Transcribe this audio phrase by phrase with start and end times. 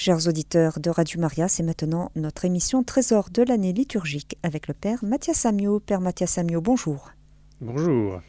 [0.00, 4.74] Chers auditeurs de Radio Maria, c'est maintenant notre émission Trésor de l'année liturgique avec le
[4.74, 5.80] Père Mathias Samio.
[5.80, 7.10] Père Mathias Samio, bonjour.
[7.60, 8.20] Bonjour.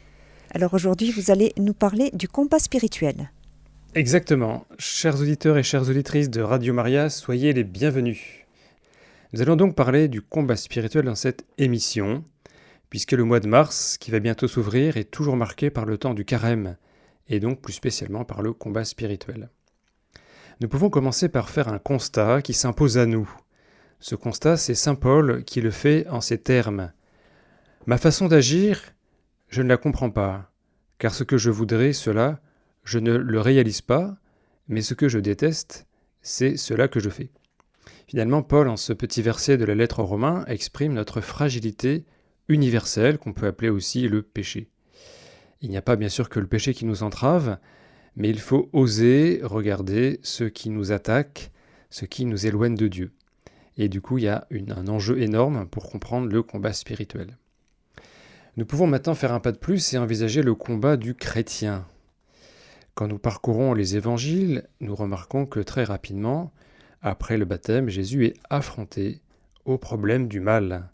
[0.50, 3.30] Alors aujourd'hui, vous allez nous parler du combat spirituel.
[3.94, 4.66] Exactement.
[4.80, 8.20] Chers auditeurs et chères auditrices de Radio Maria, soyez les bienvenus.
[9.32, 12.24] Nous allons donc parler du combat spirituel dans cette émission,
[12.88, 16.14] puisque le mois de mars, qui va bientôt s'ouvrir, est toujours marqué par le temps
[16.14, 16.76] du carême,
[17.28, 19.50] et donc plus spécialement par le combat spirituel.
[20.60, 23.30] Nous pouvons commencer par faire un constat qui s'impose à nous.
[23.98, 26.92] Ce constat, c'est Saint Paul qui le fait en ces termes.
[27.86, 28.82] Ma façon d'agir,
[29.48, 30.52] je ne la comprends pas,
[30.98, 32.40] car ce que je voudrais, cela,
[32.84, 34.18] je ne le réalise pas,
[34.68, 35.86] mais ce que je déteste,
[36.20, 37.30] c'est cela que je fais.
[38.06, 42.04] Finalement, Paul, en ce petit verset de la lettre aux Romains, exprime notre fragilité
[42.48, 44.68] universelle, qu'on peut appeler aussi le péché.
[45.62, 47.56] Il n'y a pas bien sûr que le péché qui nous entrave,
[48.16, 51.50] mais il faut oser regarder ce qui nous attaque,
[51.90, 53.12] ce qui nous éloigne de Dieu.
[53.76, 57.38] Et du coup, il y a un enjeu énorme pour comprendre le combat spirituel.
[58.56, 61.86] Nous pouvons maintenant faire un pas de plus et envisager le combat du chrétien.
[62.94, 66.52] Quand nous parcourons les évangiles, nous remarquons que très rapidement,
[67.00, 69.22] après le baptême, Jésus est affronté
[69.64, 70.90] au problème du mal.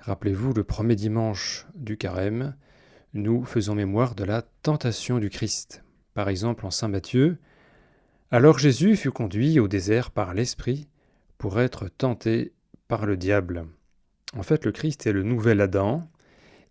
[0.00, 2.54] Rappelez-vous, le premier dimanche du carême,
[3.14, 5.82] nous faisons mémoire de la tentation du Christ.
[6.16, 7.36] Par exemple, en Saint Matthieu,
[8.30, 10.88] Alors Jésus fut conduit au désert par l'Esprit
[11.36, 12.54] pour être tenté
[12.88, 13.66] par le diable.
[14.34, 16.08] En fait, le Christ est le nouvel Adam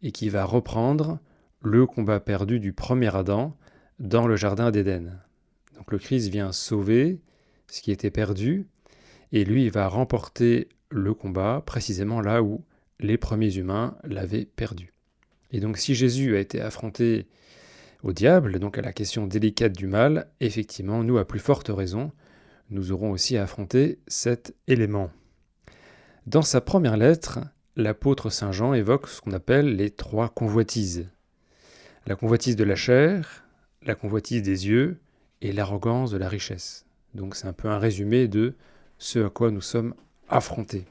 [0.01, 1.19] et qui va reprendre
[1.61, 3.55] le combat perdu du premier Adam
[3.99, 5.21] dans le Jardin d'Éden.
[5.75, 7.21] Donc le Christ vient sauver
[7.67, 8.65] ce qui était perdu,
[9.31, 12.65] et lui va remporter le combat précisément là où
[12.99, 14.91] les premiers humains l'avaient perdu.
[15.51, 17.27] Et donc si Jésus a été affronté
[18.05, 22.11] au diable, donc à la question délicate du mal, effectivement, nous, à plus forte raison,
[22.69, 25.09] nous aurons aussi à affronter cet élément.
[26.27, 27.39] Dans sa première lettre,
[27.75, 31.09] l'apôtre Saint Jean évoque ce qu'on appelle les trois convoitises.
[32.05, 33.43] La convoitise de la chair,
[33.81, 34.99] la convoitise des yeux
[35.41, 36.85] et l'arrogance de la richesse.
[37.15, 38.53] Donc c'est un peu un résumé de
[38.99, 39.95] ce à quoi nous sommes
[40.29, 40.85] affrontés.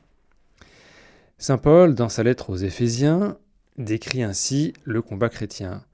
[1.38, 3.38] Saint Paul, dans sa lettre aux Éphésiens,
[3.78, 5.84] décrit ainsi le combat chrétien.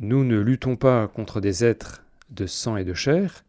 [0.00, 3.44] Nous ne luttons pas contre des êtres de sang et de chair,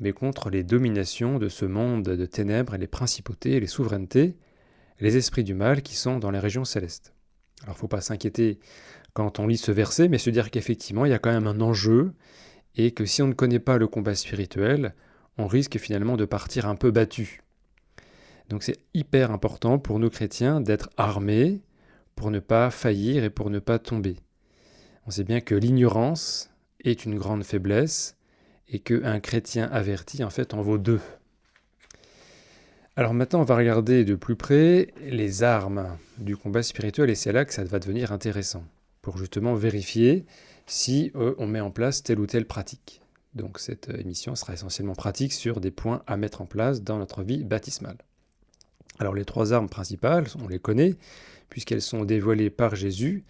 [0.00, 4.36] mais contre les dominations de ce monde de ténèbres et les principautés et les souverainetés,
[4.98, 7.14] les esprits du mal qui sont dans les régions célestes.
[7.62, 8.58] Alors faut pas s'inquiéter
[9.12, 11.60] quand on lit ce verset, mais se dire qu'effectivement il y a quand même un
[11.60, 12.12] enjeu,
[12.74, 14.92] et que si on ne connaît pas le combat spirituel,
[15.38, 17.42] on risque finalement de partir un peu battu.
[18.48, 21.62] Donc c'est hyper important pour nous chrétiens d'être armés
[22.16, 24.16] pour ne pas faillir et pour ne pas tomber.
[25.06, 26.50] On sait bien que l'ignorance
[26.82, 28.16] est une grande faiblesse
[28.68, 31.00] et qu'un chrétien averti en fait en vaut deux.
[32.96, 37.30] Alors maintenant on va regarder de plus près les armes du combat spirituel et c'est
[37.30, 38.64] là que ça va devenir intéressant
[39.00, 40.26] pour justement vérifier
[40.66, 43.00] si euh, on met en place telle ou telle pratique.
[43.34, 47.22] Donc cette émission sera essentiellement pratique sur des points à mettre en place dans notre
[47.22, 47.98] vie baptismale.
[48.98, 50.96] Alors les trois armes principales, on les connaît,
[51.48, 53.24] puisqu'elles sont dévoilées par Jésus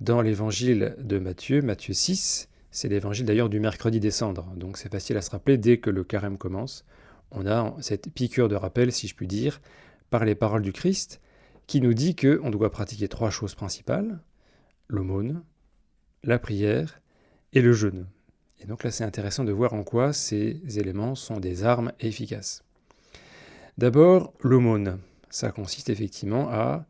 [0.00, 2.48] dans l'évangile de Matthieu, Matthieu 6.
[2.70, 5.90] C'est l'évangile d'ailleurs du mercredi des cendres, donc c'est facile à se rappeler dès que
[5.90, 6.84] le carême commence.
[7.32, 9.60] On a cette piqûre de rappel, si je puis dire,
[10.08, 11.20] par les paroles du Christ,
[11.66, 14.20] qui nous dit qu'on doit pratiquer trois choses principales
[14.88, 15.42] l'aumône,
[16.24, 17.00] la prière
[17.52, 18.06] et le jeûne.
[18.58, 22.64] Et donc là, c'est intéressant de voir en quoi ces éléments sont des armes efficaces.
[23.78, 24.98] D'abord, l'aumône.
[25.30, 26.86] Ça consiste effectivement à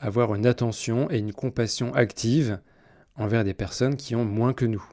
[0.00, 2.60] avoir une attention et une compassion active
[3.16, 4.84] envers des personnes qui ont moins que nous.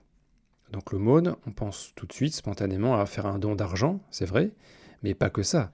[0.72, 4.51] Donc l'aumône, on pense tout de suite spontanément à faire un don d'argent, c'est vrai,
[5.03, 5.73] mais pas que ça.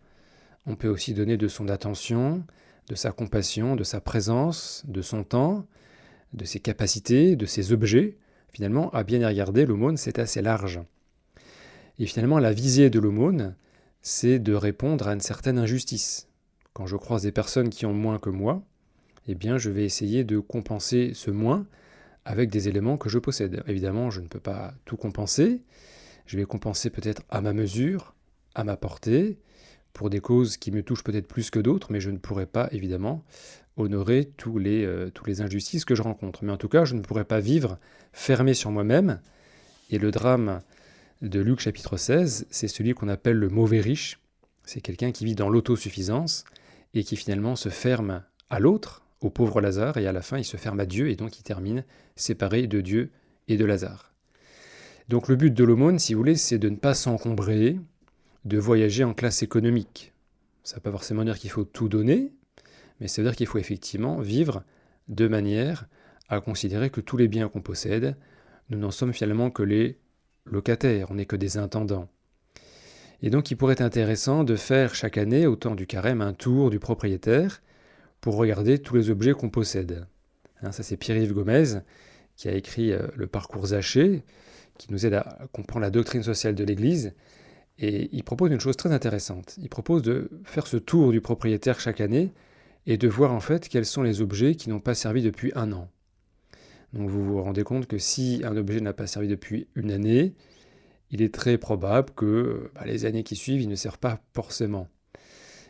[0.66, 2.44] On peut aussi donner de son attention,
[2.88, 5.68] de sa compassion, de sa présence, de son temps,
[6.34, 8.18] de ses capacités, de ses objets.
[8.52, 10.80] Finalement, à bien y regarder, l'aumône, c'est assez large.
[12.00, 13.56] Et finalement, la visée de l'aumône,
[14.02, 16.28] c'est de répondre à une certaine injustice.
[16.74, 18.64] Quand je croise des personnes qui ont moins que moi,
[19.28, 21.66] eh bien je vais essayer de compenser ce moins
[22.26, 23.64] avec des éléments que je possède.
[23.68, 25.62] Évidemment, je ne peux pas tout compenser.
[26.26, 28.16] Je vais compenser peut-être à ma mesure,
[28.54, 29.40] à ma portée,
[29.94, 32.68] pour des causes qui me touchent peut-être plus que d'autres, mais je ne pourrai pas
[32.72, 33.24] évidemment
[33.78, 36.44] honorer tous les, euh, les injustices que je rencontre.
[36.44, 37.80] Mais en tout cas, je ne pourrai pas vivre
[38.12, 39.22] fermé sur moi-même.
[39.90, 40.60] Et le drame
[41.22, 44.20] de Luc chapitre 16, c'est celui qu'on appelle le mauvais riche.
[44.66, 46.44] C'est quelqu'un qui vit dans l'autosuffisance
[46.94, 50.46] et qui finalement se ferme à l'autre, au pauvre Lazare, et à la fin il
[50.46, 51.84] se ferme à Dieu, et donc il termine
[52.16, 53.12] séparé de Dieu
[53.48, 54.14] et de Lazare.
[55.10, 57.80] Donc le but de l'aumône, si vous voulez, c'est de ne pas s'encombrer
[58.46, 60.14] de voyager en classe économique.
[60.64, 62.34] Ça ne veut pas forcément dire qu'il faut tout donner,
[63.00, 64.64] mais ça veut dire qu'il faut effectivement vivre
[65.08, 65.88] de manière
[66.30, 68.18] à considérer que tous les biens qu'on possède,
[68.70, 69.98] nous n'en sommes finalement que les
[70.46, 72.10] locataires, on n'est que des intendants.
[73.22, 76.34] Et donc il pourrait être intéressant de faire chaque année, au temps du carême, un
[76.34, 77.62] tour du propriétaire
[78.22, 80.08] pour regarder tous les objets qu'on possède.
[80.62, 81.82] Hein, ça c'est Pierre-Yves Gomez
[82.36, 84.24] qui a écrit euh, Le parcours Zaché,
[84.78, 87.14] qui nous aide à comprendre la doctrine sociale de l'Église.
[87.80, 89.56] Et il propose une chose très intéressante.
[89.62, 92.32] Il propose de faire ce tour du propriétaire chaque année
[92.86, 95.72] et de voir en fait quels sont les objets qui n'ont pas servi depuis un
[95.74, 95.90] an.
[96.94, 100.34] Donc vous vous rendez compte que si un objet n'a pas servi depuis une année,
[101.12, 104.88] il est très probable que bah, les années qui suivent, il ne sert pas forcément.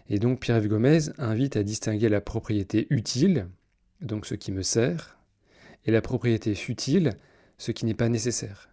[0.10, 3.48] Et donc Pierre-Yves Gomez invite à distinguer la propriété utile,
[4.02, 5.18] donc ce qui me sert,
[5.86, 7.12] et la propriété futile,
[7.58, 8.70] ce qui n'est pas nécessaire.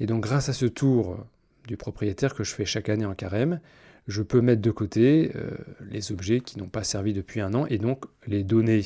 [0.00, 1.24] Et donc grâce à ce tour
[1.66, 3.60] du propriétaire que je fais chaque année en carême,
[4.06, 5.50] je peux mettre de côté euh,
[5.90, 8.82] les objets qui n'ont pas servi depuis un an et donc les donner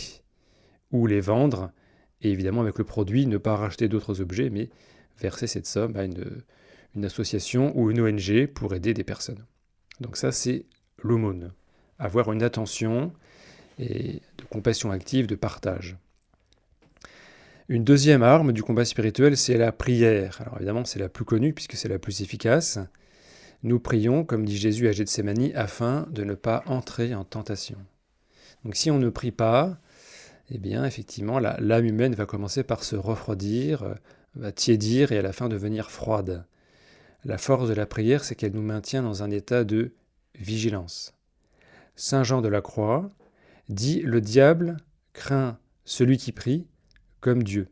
[0.92, 1.72] ou les vendre.
[2.22, 4.70] Et évidemment, avec le produit, ne pas racheter d'autres objets, mais
[5.18, 6.42] verser cette somme à une,
[6.94, 9.44] une association ou une ONG pour aider des personnes.
[10.00, 10.64] Donc ça, c'est
[11.02, 11.52] l'aumône.
[12.00, 13.12] Avoir une attention
[13.78, 15.96] et de compassion active, de partage.
[17.68, 20.40] Une deuxième arme du combat spirituel, c'est la prière.
[20.40, 22.80] Alors évidemment, c'est la plus connue puisque c'est la plus efficace.
[23.62, 27.76] Nous prions, comme dit Jésus à Gethsemane, afin de ne pas entrer en tentation.
[28.64, 29.78] Donc si on ne prie pas,
[30.50, 33.94] eh bien effectivement, l'âme humaine va commencer par se refroidir, euh,
[34.34, 36.44] va tiédir et à la fin devenir froide.
[37.24, 39.92] La force de la prière, c'est qu'elle nous maintient dans un état de
[40.34, 41.14] vigilance.
[42.00, 43.10] Saint Jean de la Croix
[43.68, 44.78] dit Le diable
[45.12, 46.66] craint celui qui prie
[47.20, 47.68] comme Dieu.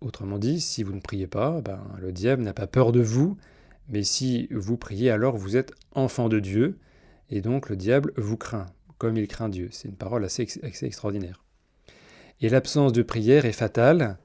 [0.00, 3.36] Autrement dit, si vous ne priez pas, ben, le diable n'a pas peur de vous,
[3.88, 6.80] mais si vous priez, alors vous êtes enfant de Dieu,
[7.30, 8.66] et donc le diable vous craint,
[8.98, 9.68] comme il craint Dieu.
[9.70, 10.48] C'est une parole assez,
[10.82, 11.44] extraordinaire.
[12.40, 14.18] Et l'absence de prière est fatale.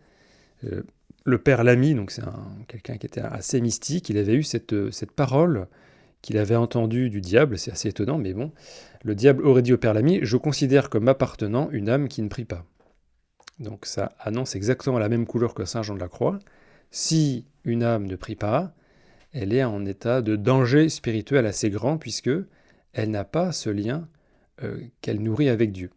[0.64, 0.82] Euh,
[1.24, 2.24] le père Lamy, donc c'est
[2.68, 5.68] quelqu'un qui était assez mystique, il avait eu cette, cette parole
[6.22, 8.52] qu'il avait entendue du diable, c'est assez étonnant, mais bon,
[9.04, 12.28] le diable aurait dit au père Lamy, je considère comme appartenant une âme qui ne
[12.28, 12.66] prie pas.
[13.60, 16.40] Donc ça annonce exactement la même couleur que Saint Jean de la Croix.
[16.92, 18.74] Si une âme ne prie pas,
[19.34, 22.32] elle est en état de danger spirituel assez grand puisque
[22.94, 24.08] elle n'a pas ce lien
[24.64, 25.92] euh, qu'elle nourrit avec Dieu.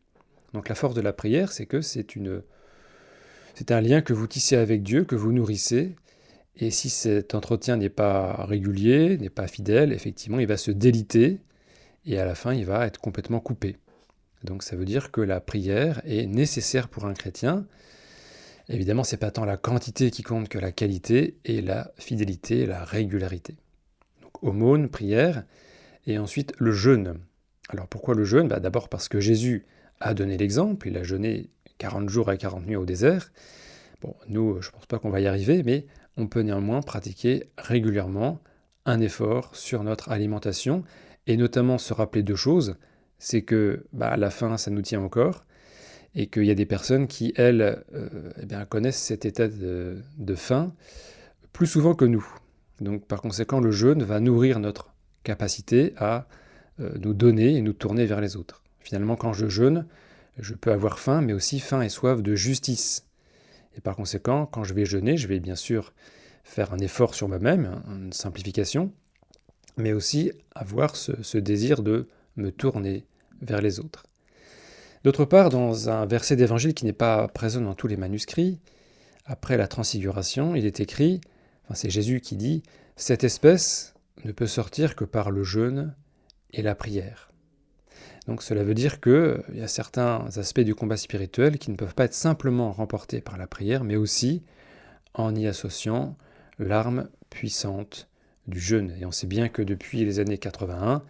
[0.52, 2.42] Donc la force de la prière, c'est que c'est une
[3.54, 5.94] c'est un lien que vous tissez avec Dieu, que vous nourrissez,
[6.56, 11.40] et si cet entretien n'est pas régulier, n'est pas fidèle, effectivement, il va se déliter,
[12.04, 13.76] et à la fin, il va être complètement coupé.
[14.44, 17.66] Donc ça veut dire que la prière est nécessaire pour un chrétien.
[18.68, 22.84] Évidemment, c'est pas tant la quantité qui compte que la qualité et la fidélité, la
[22.84, 23.56] régularité.
[24.20, 25.44] Donc aumône, prière,
[26.06, 27.18] et ensuite le jeûne.
[27.68, 28.48] Alors pourquoi le jeûne?
[28.48, 29.64] Bah, D'abord parce que Jésus
[30.00, 33.32] a donné l'exemple, il a jeûné 40 jours et 40 nuits au désert.
[34.00, 35.86] Bon, nous, je ne pense pas qu'on va y arriver, mais
[36.16, 38.40] on peut néanmoins pratiquer régulièrement
[38.84, 40.84] un effort sur notre alimentation,
[41.26, 42.76] et notamment se rappeler deux choses
[43.22, 45.44] c'est que bah, la fin, ça nous tient encore,
[46.16, 50.02] et qu'il y a des personnes qui, elles, euh, eh connaissent cet état de,
[50.34, 50.74] faim
[51.52, 52.26] plus souvent que nous.
[52.80, 54.92] Donc par conséquent, le jeûne va nourrir notre
[55.22, 56.26] capacité à
[56.80, 58.64] euh, nous donner et nous tourner vers les autres.
[58.80, 59.86] Finalement, quand je jeûne,
[60.38, 63.06] je peux avoir faim, mais aussi faim et soif de justice.
[63.76, 65.92] Et par conséquent, quand je vais jeûner, je vais bien sûr
[66.44, 68.92] faire un effort sur moi-même, une simplification,
[69.76, 73.06] mais aussi avoir ce désir de me tourner
[73.40, 74.04] vers les autres.
[75.04, 78.60] D'autre part, dans un verset d'évangile qui n'est pas présent dans tous les manuscrits,
[79.24, 81.20] après la transfiguration, il est écrit,
[81.64, 82.62] enfin c'est Jésus qui dit,
[82.96, 85.94] Cette espèce ne peut sortir que par le jeûne
[86.52, 87.31] et la prière.
[88.26, 91.94] Donc cela veut dire qu'il y a certains aspects du combat spirituel qui ne peuvent
[91.94, 94.42] pas être simplement remportés par la prière, mais aussi
[95.14, 96.16] en y associant
[96.58, 98.08] l'arme puissante
[98.46, 98.94] du jeûne.
[99.00, 101.02] Et on sait bien que depuis les années 81,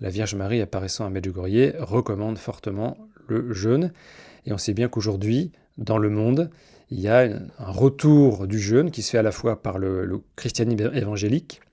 [0.00, 2.96] la Vierge Marie apparaissant à Medjugorje recommande fortement
[3.28, 3.92] le jeûne.
[4.44, 6.50] Et on sait bien qu'aujourd'hui, dans le monde,
[6.90, 10.22] il y a un retour du jeûne qui se fait à la fois par le,
[10.36, 11.65] christianisme évangélique, euh,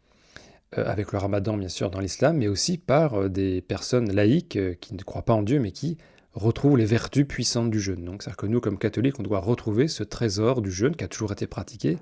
[0.78, 4.74] avec le ramadan bien sûr dans l'islam, mais aussi par euh, des personnes laïques euh,
[4.74, 5.98] qui ne croient pas en Dieu, mais qui
[6.34, 8.06] retrouvent les vertus puissantes du jeûne.
[8.06, 11.08] Donc c'est-à-dire que nous, comme catholiques, on doit retrouver ce trésor du jeûne qui a
[11.08, 11.98] toujours été pratiqué,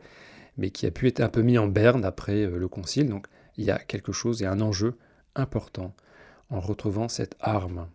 [0.58, 3.10] mais qui a pu être un peu mis en berne après le concile.
[3.10, 4.96] Donc il y a quelque chose et un enjeu
[5.36, 5.94] important
[6.50, 7.88] en retrouvant cette arme.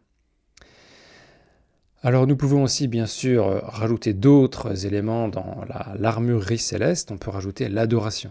[2.02, 5.64] Alors nous pouvons aussi bien sûr rajouter d'autres éléments dans
[5.98, 8.30] l'armurerie céleste, on peut rajouter l'adoration.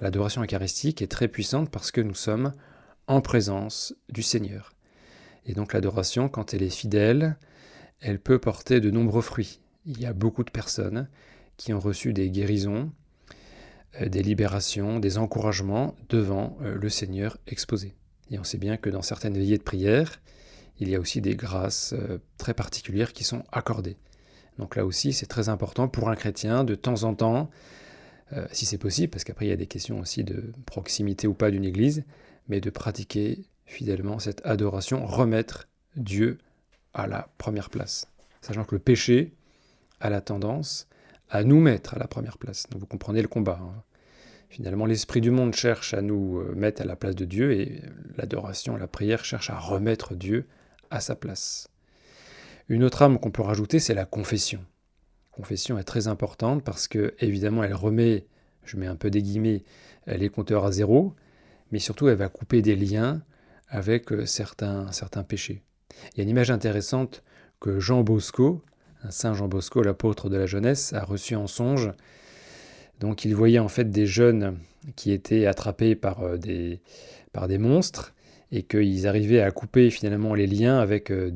[0.00, 2.52] L'adoration eucharistique est très puissante parce que nous sommes
[3.06, 4.74] en présence du Seigneur.
[5.44, 7.36] Et donc l'adoration, quand elle est fidèle,
[8.00, 9.60] elle peut porter de nombreux fruits.
[9.86, 11.08] Il y a beaucoup de personnes
[11.56, 12.92] qui ont reçu des guérisons,
[14.00, 17.94] euh, des libérations, des encouragements devant euh, le Seigneur exposé.
[18.30, 20.20] Et on sait bien que dans certaines veillées de prière,
[20.78, 23.96] il y a aussi des grâces euh, très particulières qui sont accordées.
[24.58, 27.50] Donc là aussi, c'est très important pour un chrétien de temps en temps,
[28.52, 31.50] si c'est possible, parce qu'après il y a des questions aussi de proximité ou pas
[31.50, 32.04] d'une église,
[32.48, 36.38] mais de pratiquer fidèlement cette adoration, remettre Dieu
[36.94, 38.06] à la première place.
[38.40, 39.34] Sachant que le péché
[40.00, 40.88] a la tendance
[41.30, 42.68] à nous mettre à la première place.
[42.70, 43.60] Donc vous comprenez le combat.
[43.62, 43.82] Hein.
[44.48, 47.82] Finalement, l'esprit du monde cherche à nous euh, mettre à la place de Dieu et
[48.16, 50.46] l'adoration, la prière cherche à remettre Dieu
[50.90, 51.68] à sa place.
[52.68, 54.64] Une autre âme qu'on peut rajouter, c'est la confession.
[55.38, 58.26] Confession est très importante parce que, évidemment, elle remet,
[58.64, 59.62] je mets un peu des guillemets,
[60.08, 61.14] les compteurs à zéro,
[61.70, 63.22] mais surtout, elle va couper des liens
[63.68, 65.62] avec euh, certains, certains péchés.
[66.12, 67.22] Il y a une image intéressante
[67.60, 68.64] que Jean Bosco,
[69.10, 71.92] Saint Jean Bosco, l'apôtre de la jeunesse, a reçu en songe.
[72.98, 74.58] Donc il voyait en fait des jeunes
[74.96, 76.80] qui étaient attrapés par euh, des,
[77.32, 78.12] par des monstres
[78.50, 81.30] et qu'ils arrivaient à couper finalement les liens avec euh,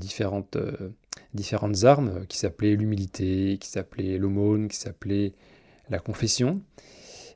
[1.35, 5.33] différentes, armes qui s'appelaient l'humilité, qui s'appelaient l'aumône, qui s'appelaient
[5.91, 6.61] la confession.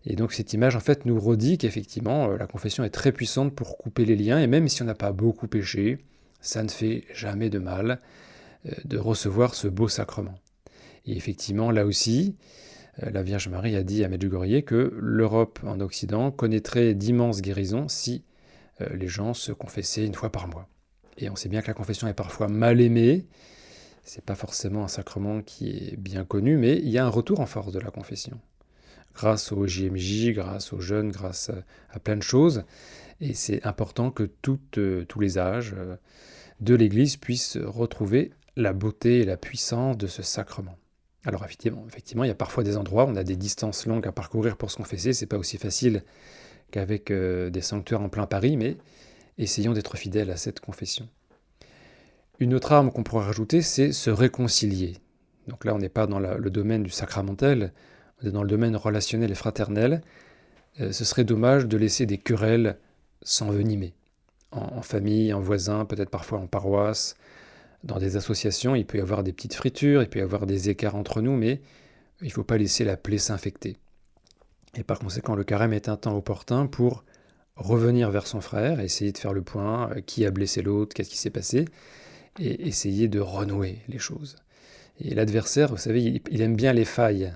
[0.06, 3.54] Et donc cette image en fait nous redit qu'effectivement euh, la confession est très puissante
[3.54, 5.98] pour couper les liens et même si on n'a pas beaucoup péché,
[6.40, 8.00] ça ne fait jamais de mal
[8.66, 10.38] euh, de recevoir ce beau sacrement.
[11.06, 12.36] Et effectivement là aussi,
[13.02, 17.88] euh, la Vierge Marie a dit à Medjugorje que l'Europe en Occident connaîtrait d'immenses guérisons
[17.88, 18.24] si
[18.92, 20.68] les gens se confessaient une fois par mois.
[21.16, 23.24] Et on sait bien que la confession est parfois mal aimée.
[24.06, 27.40] C'est pas forcément un sacrement qui est bien connu, mais il y a un retour
[27.40, 28.40] en force de la confession
[29.16, 31.50] grâce au JMJ, grâce aux jeunes, grâce
[31.90, 32.64] à, plein de choses.
[33.20, 34.30] Et c'est important que
[34.78, 35.96] euh, tous les âges euh,
[36.60, 40.76] de l'Église puissent retrouver la beauté et la puissance de ce sacrement.
[41.24, 44.06] Alors effectivement, effectivement, il y a parfois des endroits où on a des distances longues
[44.06, 45.14] à parcourir pour se confesser.
[45.14, 46.04] C'est pas aussi facile
[46.70, 48.76] qu'avec euh, des sanctuaires en plein Paris, mais
[49.38, 51.08] essayons d'être fidèles à cette confession.
[52.38, 54.94] Une autre arme qu'on pourrait rajouter, c'est se réconcilier.
[55.48, 57.72] Donc là, on n'est pas dans le domaine du sacramentel,
[58.22, 60.02] dans le domaine relationnel et fraternel,
[60.80, 62.78] euh, ce serait dommage de laisser des querelles
[63.22, 63.94] s'envenimer.
[64.52, 67.16] En, famille, en voisin, peut-être parfois en paroisse,
[67.84, 70.70] dans des associations, il peut y avoir des petites fritures, il peut y avoir des
[70.70, 71.60] écarts entre nous, mais
[72.22, 73.76] il ne faut pas laisser la plaie s'infecter.
[74.78, 77.04] Et par conséquent, le carême est un temps opportun pour
[77.56, 81.10] revenir vers son frère, essayer de faire le point, euh, qui a blessé l'autre, qu'est-ce
[81.10, 81.66] qui s'est passé,
[82.38, 84.36] et essayer de renouer les choses.
[85.00, 87.32] Et l'adversaire, vous savez, il aime bien les failles.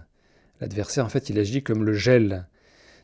[0.61, 2.47] L'adversaire, en fait, il agit comme le gel.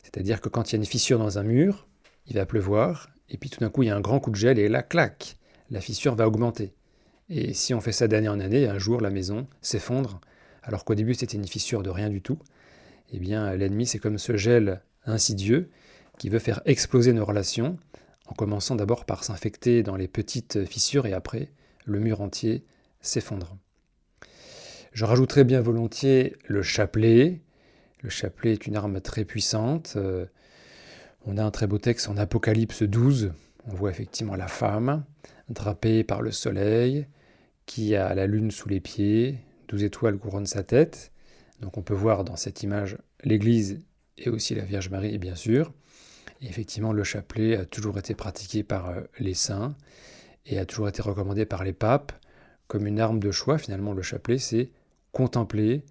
[0.03, 1.87] C'est-à-dire que quand il y a une fissure dans un mur,
[2.26, 4.37] il va pleuvoir, et puis tout d'un coup, il y a un grand coup de
[4.37, 5.37] gel, et là, clac,
[5.71, 6.75] la fissure va augmenter.
[7.29, 10.21] Et si on fait ça d'année en année, un jour, la maison s'effondre,
[10.62, 12.38] alors qu'au début, c'était une fissure de rien du tout.
[13.12, 15.71] Eh bien, l'ennemi, c'est comme ce gel insidieux
[16.19, 17.79] qui veut faire exploser nos relations,
[18.26, 21.50] en commençant d'abord par s'infecter dans les petites fissures, et après,
[21.87, 22.66] le mur entier
[23.00, 23.57] s'effondre.
[24.93, 27.40] Je rajouterai bien volontiers le chapelet,
[28.02, 29.95] le chapelet est une arme très puissante.
[29.97, 30.26] Euh,
[31.25, 33.33] on a un très beau texte en Apocalypse 12.
[33.66, 35.05] On voit effectivement la femme
[35.49, 37.07] drapée par le soleil,
[37.66, 39.38] qui a la lune sous les pieds,
[39.69, 41.12] douze étoiles couronnent sa tête.
[41.61, 43.81] Donc on peut voir dans cette image l'Église
[44.19, 45.73] et aussi la Vierge Marie, bien sûr.
[46.43, 49.75] Effectivement, le chapelet a toujours été pratiqué par euh, les saints
[50.47, 52.12] et a toujours été recommandé par les papes
[52.67, 53.59] comme une arme de choix.
[53.59, 54.71] Finalement, le chapelet, c'est
[55.12, 55.85] contempler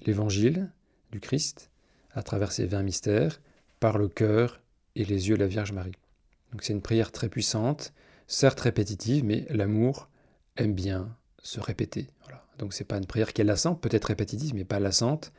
[0.00, 0.70] l'Évangile,
[1.14, 1.70] du Christ
[2.12, 3.40] à travers ces vingt mystères
[3.80, 4.60] par le cœur
[4.96, 5.96] et les yeux de la Vierge Marie.
[6.52, 7.92] Donc c'est une prière très puissante,
[8.26, 10.08] certes répétitive, mais l'amour
[10.56, 12.08] aime bien se répéter.
[12.24, 12.44] Voilà.
[12.58, 15.32] Donc c'est pas une prière qui est lassante, peut-être répétitive, mais pas lassante.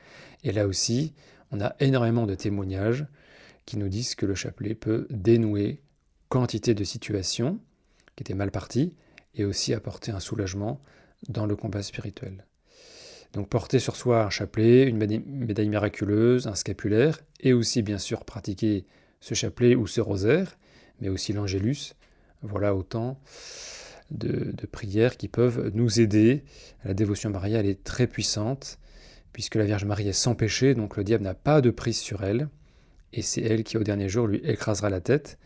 [0.44, 1.14] Et là aussi,
[1.52, 3.06] on a énormément de témoignages
[3.66, 5.82] qui nous disent que le chapelet peut dénouer
[6.30, 7.60] quantité de situations
[8.16, 8.96] qui étaient mal parties
[9.36, 10.82] et aussi apporter un soulagement
[11.30, 12.46] dans le combat spirituel.
[13.34, 18.24] Donc porter sur soi un chapelet, une médaille miraculeuse, un scapulaire, et aussi bien sûr
[18.24, 18.86] pratiquer
[19.20, 20.58] ce chapelet ou ce rosaire,
[21.02, 21.96] mais aussi l'angélus.
[22.42, 23.20] Voilà autant
[24.12, 26.44] de, prières qui peuvent nous aider.
[26.84, 28.78] La dévotion mariale est très puissante,
[29.34, 32.24] puisque la Vierge Marie est sans péché, donc le diable n'a pas de prise sur
[32.24, 32.48] elle,
[33.12, 35.38] et c'est elle qui au dernier jour lui écrasera la tête.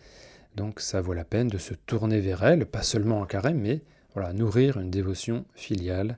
[0.56, 3.82] Donc ça vaut la peine de se tourner vers elle, pas seulement en carême, mais
[4.14, 6.18] voilà, nourrir une dévotion filiale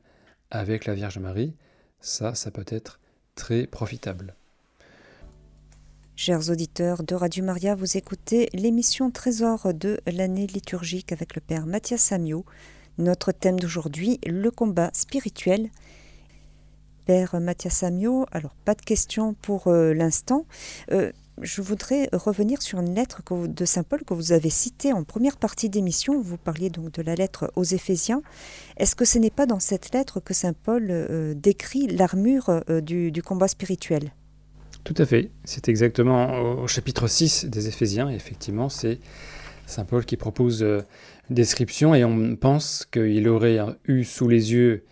[0.50, 1.56] avec la Vierge Marie,
[2.00, 3.00] ça, ça peut être
[3.36, 4.36] très profitable.
[6.16, 11.66] Chers auditeurs de Radio Maria, vous écoutez l'émission Trésor de l'année liturgique avec le Père
[11.66, 12.46] Mathias Samio.
[12.98, 15.70] Notre thème d'aujourd'hui, le combat spirituel.
[17.06, 20.46] Père Mathias Samio, alors pas de questions pour euh, l'instant.
[20.92, 21.12] Euh,
[21.42, 25.38] je voudrais revenir sur une lettre de Saint Paul que vous avez citée en première
[25.38, 26.22] partie d'émission.
[26.22, 28.22] Vous parliez donc de la lettre aux Éphésiens.
[28.78, 33.12] Est-ce que ce n'est pas dans cette lettre que Saint Paul euh, décrit l'armure du,
[33.12, 34.12] du combat spirituel?
[34.84, 35.30] Tout à fait.
[35.46, 38.10] C'est exactement au chapitre 6 des Éphésiens.
[38.10, 39.00] effectivement, c'est
[39.72, 40.82] Saint Paul qui propose euh,
[41.30, 44.84] une description et on pense qu'il aurait eu sous les yeux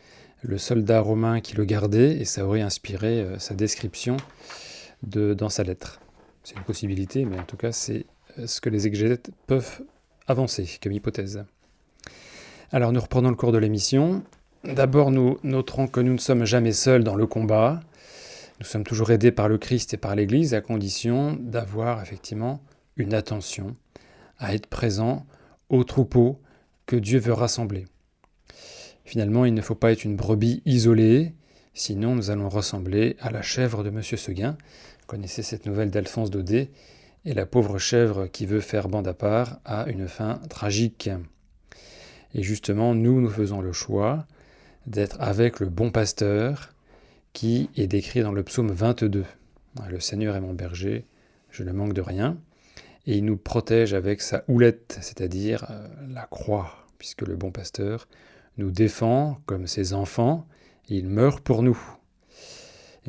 [0.41, 4.15] le soldat romain qui le gardait et ça aurait inspiré euh, sa description
[5.03, 5.99] de, dans sa lettre.
[6.49, 8.07] C'est une possibilité, mais en tout cas, c'est
[8.39, 9.83] euh, ce que les exégètes peuvent
[10.25, 11.45] avancer comme hypothèse.
[12.71, 14.23] Alors, nous reprenons le cours de l'émission.
[14.63, 17.81] D'abord, nous noterons que nous ne sommes jamais seuls dans le combat.
[18.59, 22.63] Nous sommes toujours aidés par le Christ et par l'Église à condition d'avoir effectivement
[22.97, 23.75] une attention
[24.39, 25.27] à être présent
[25.69, 26.41] au troupeau
[26.87, 27.85] que Dieu veut rassembler.
[29.05, 31.35] Finalement, il ne faut pas être une brebis isolée,
[31.75, 34.01] sinon nous allons ressembler à la chèvre de M.
[34.01, 34.57] Seguin.
[35.09, 36.69] Connaissez cette nouvelle d'Alphonse Daudet,
[37.25, 41.09] et la pauvre chèvre qui veut faire bande à part a une fin tragique.
[42.35, 44.27] Et justement, nous, nous faisons le choix
[44.85, 46.75] d'être avec le bon pasteur,
[47.33, 49.25] qui est décrit dans le psaume 22.
[49.89, 51.07] Le Seigneur est mon berger,
[51.49, 52.37] je ne manque de rien.
[53.07, 58.07] Et il nous protège avec sa houlette, c'est-à-dire euh, la croix, puisque le bon pasteur
[58.59, 60.45] nous défend comme ses enfants,
[60.87, 61.98] il meurt pour nous.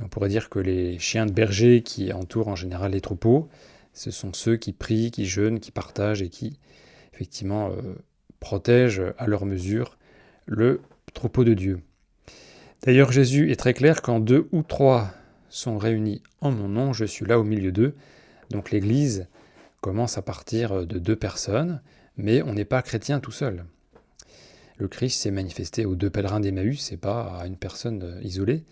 [0.00, 3.48] On pourrait dire que les chiens de berger qui entourent en général les troupeaux,
[3.92, 6.58] ce sont ceux qui prient, qui jeûnent, qui partagent et qui,
[7.12, 7.94] effectivement, euh,
[8.38, 9.98] protègent à leur mesure
[10.46, 10.80] le
[11.12, 11.80] troupeau de Dieu.
[12.82, 15.12] D'ailleurs, Jésus est très clair quand deux ou trois
[15.50, 17.94] sont réunis en mon nom, je suis là au milieu d'eux.
[18.50, 19.26] Donc l'Église
[19.80, 21.82] commence à partir de deux personnes,
[22.16, 23.64] mais on n'est pas chrétien tout seul.
[24.78, 28.64] Le Christ s'est manifesté aux deux pèlerins d'Emmaüs et pas à une personne isolée.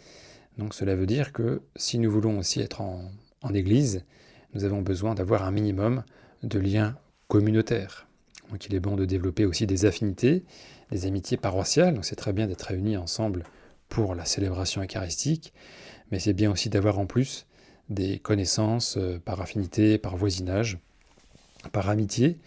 [0.58, 3.10] Donc cela veut dire que si nous voulons aussi être en,
[3.54, 4.04] Église,
[4.52, 6.02] nous avons besoin d'avoir un minimum
[6.42, 8.08] de liens communautaires.
[8.50, 10.44] Donc il est bon de développer aussi des affinités,
[10.90, 11.94] des amitiés paroissiales.
[11.94, 13.44] Donc c'est très bien d'être réunis ensemble
[13.88, 15.54] pour la célébration eucharistique,
[16.10, 17.46] mais c'est bien aussi d'avoir en plus
[17.88, 20.78] des connaissances euh, par affinité, par voisinage,
[21.72, 22.38] par amitié,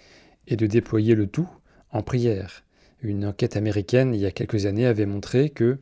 [0.48, 1.50] et de déployer le tout
[1.92, 2.64] en prière.
[3.02, 5.80] Une enquête américaine il y a quelques années avait montré que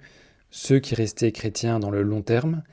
[0.51, 2.63] ceux qui restaient chrétiens dans le long terme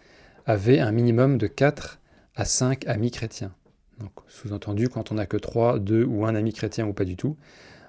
[0.46, 2.00] avaient un minimum de 4
[2.34, 3.54] à 5 amis chrétiens.
[3.98, 7.16] Donc, sous-entendu, quand on n'a que 3, 2 ou un ami chrétien ou pas du
[7.16, 7.36] tout,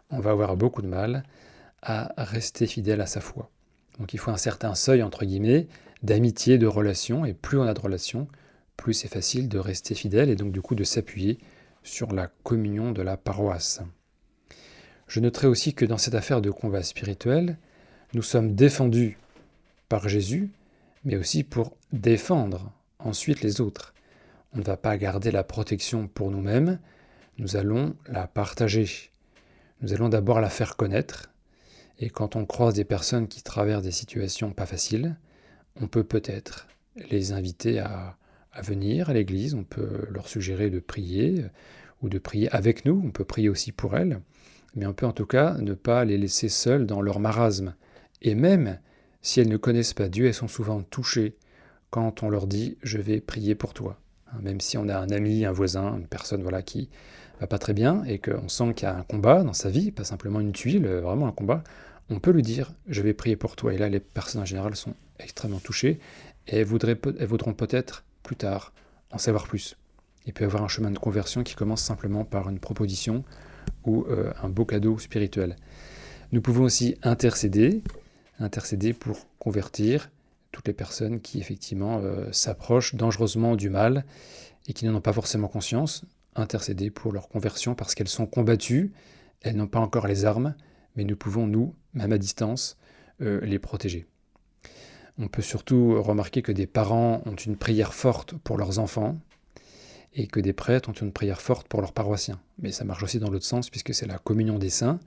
[0.09, 1.23] on va avoir beaucoup de mal
[1.81, 3.49] à rester fidèle à sa foi.
[3.99, 5.67] Donc il faut un certain seuil, entre guillemets,
[6.03, 8.27] d'amitié, de relation, et plus on a de relations,
[8.75, 11.39] plus c'est facile de rester fidèle et donc du coup de s'appuyer
[11.83, 13.81] sur la communion de la paroisse.
[15.07, 17.57] Je noterai aussi que dans cette affaire de combat spirituel,
[18.13, 19.17] nous sommes défendus
[19.89, 20.51] par Jésus,
[21.03, 23.93] mais aussi pour défendre ensuite les autres.
[24.53, 26.79] On ne va pas garder la protection pour nous-mêmes,
[27.37, 28.87] nous allons la partager.
[29.81, 31.29] Nous allons d'abord la faire connaître,
[31.99, 35.17] et quand on croise des personnes qui traversent des situations pas faciles,
[35.79, 36.67] on peut peut-être
[37.09, 38.17] les inviter à,
[38.61, 41.49] venir à l'église, on peut leur suggérer de prier euh,
[42.01, 44.19] ou de prier avec nous, on peut prier aussi pour elles,
[44.75, 47.75] mais on peut en tout cas ne pas les laisser seules dans leur marasme.
[48.23, 48.79] Et même
[49.27, 51.35] si elles ne connaissent pas Dieu, elles sont souvent touchées
[51.89, 53.99] quand on leur dit je vais prier pour toi.
[54.27, 56.89] Hein, même si on a un ami, un voisin, une personne voilà qui
[57.41, 59.91] va pas très bien et qu'on sent qu'il y a un combat dans sa vie,
[59.91, 61.61] pas simplement une tuile, euh, vraiment un combat,
[62.09, 63.73] on peut lui dire je vais prier pour toi.
[63.73, 65.99] Et là, les personnes en général sont extrêmement touchées
[66.47, 68.71] et elles, voudront peut-être plus tard
[69.11, 69.75] en savoir plus.
[70.25, 73.25] Il peut y avoir un chemin de conversion qui commence simplement par une proposition
[73.83, 75.57] ou euh, un beau cadeau spirituel.
[76.31, 77.83] Nous pouvons aussi intercéder,
[78.39, 80.09] intercéder pour convertir
[80.51, 84.05] toutes les personnes qui effectivement euh, s'approchent dangereusement du mal
[84.67, 86.03] et qui n'en ont pas forcément conscience,
[86.35, 88.91] intercéder pour leur conversion parce qu'elles sont combattues,
[89.41, 90.55] elles n'ont pas encore les armes,
[90.95, 92.77] mais nous pouvons, nous, même à distance,
[93.21, 94.07] euh, les protéger.
[95.19, 99.17] On peut surtout remarquer que des parents ont une prière forte pour leurs enfants
[100.13, 102.39] et que des prêtres ont une prière forte pour leurs paroissiens.
[102.59, 104.99] Mais ça marche aussi dans l'autre sens puisque c'est la communion des saints.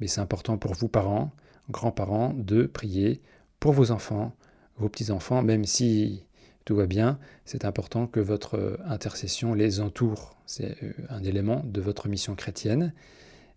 [0.00, 1.32] Mais c'est important pour vous, parents,
[1.70, 3.20] grands-parents, de prier
[3.58, 4.32] pour vos enfants,
[4.76, 6.24] vos petits-enfants, même si
[6.64, 10.36] tout va bien, c'est important que votre intercession les entoure.
[10.46, 12.92] C'est euh, un élément de votre mission chrétienne.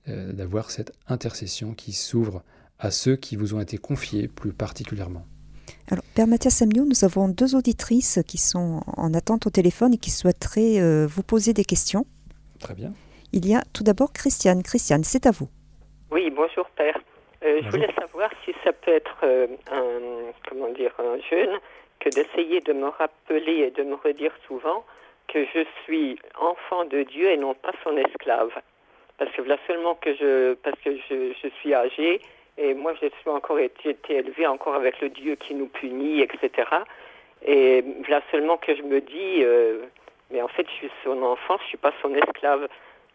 [0.09, 2.43] Euh, d'avoir cette intercession qui s'ouvre
[2.77, 5.25] à ceux qui vous ont été confiés plus particulièrement.
[5.89, 9.97] Alors, Père Mathias Samio, nous avons deux auditrices qui sont en attente au téléphone et
[9.97, 12.05] qui souhaiteraient euh, vous poser des questions.
[12.59, 12.91] Très bien.
[13.31, 14.61] Il y a tout d'abord Christiane.
[14.61, 15.47] Christiane, c'est à vous.
[16.11, 16.99] Oui, bonjour Père.
[17.45, 21.59] Euh, je voulais savoir si ça peut être euh, un, comment dire, un jeûne
[21.99, 24.85] que d'essayer de me rappeler et de me redire souvent
[25.27, 28.51] que je suis enfant de Dieu et non pas son esclave.
[29.17, 32.21] Parce que là seulement que je, parce que je, je suis âgée
[32.57, 36.21] et moi je suis encore été, été élevée encore avec le Dieu qui nous punit,
[36.21, 36.67] etc.
[37.45, 39.81] Et là seulement que je me dis, euh,
[40.31, 42.67] mais en fait je suis son enfant, je suis pas son esclave.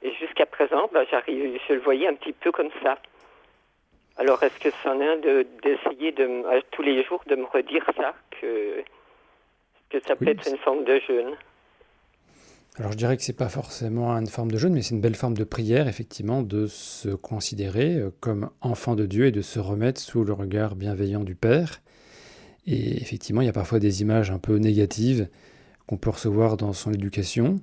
[0.03, 2.99] Et jusqu'à présent, bah, j'arrive, je le voyais un petit peu comme ça.
[4.19, 5.17] Alors, est-ce que c'en est un
[5.63, 8.83] d'essayer de, tous les jours de me redire ça, que,
[9.91, 11.35] que ça peut Oui, être une forme de jeûne?
[12.79, 15.17] Alors je dirais que c'est pas forcément une forme de jeûne, mais c'est une belle
[15.17, 19.59] forme de prière, effectivement, de se considérer euh, comme enfant de Dieu et de se
[19.59, 21.81] remettre sous le regard bienveillant du Père.
[22.67, 25.29] Et effectivement, il y a parfois des images un peu négatives
[25.87, 27.57] qu'on peut recevoir dans son éducation,